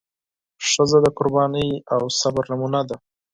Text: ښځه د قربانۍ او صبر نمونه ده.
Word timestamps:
ښځه 0.69 0.97
د 1.05 1.07
قربانۍ 1.17 1.69
او 1.93 2.01
صبر 2.19 2.43
نمونه 2.51 2.81
ده. 2.89 2.97